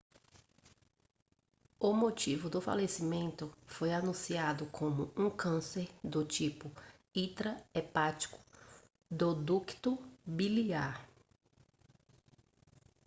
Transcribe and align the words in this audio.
o 1.79 1.93
motivo 1.93 2.49
do 2.49 2.59
falecimento 2.59 3.53
foi 3.67 3.93
anunciado 3.93 4.65
como 4.71 5.13
um 5.15 5.29
câncer 5.29 5.87
do 6.03 6.25
tipo 6.25 6.71
intra-hepático 7.15 8.39
do 9.11 9.35
ducto 9.35 9.99
biliar 10.25 11.07